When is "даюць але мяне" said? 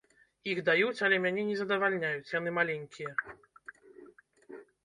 0.69-1.43